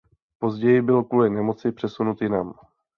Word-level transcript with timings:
Později 0.39 0.81
byl 0.81 1.03
kvůli 1.03 1.29
nemoci 1.29 1.71
přesunut 1.71 2.21
jinam. 2.21 2.53